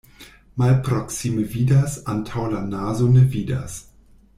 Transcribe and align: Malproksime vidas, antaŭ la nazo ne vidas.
Malproksime 0.61 1.45
vidas, 1.57 1.99
antaŭ 2.15 2.49
la 2.57 2.65
nazo 2.75 3.15
ne 3.15 3.23
vidas. 3.39 3.79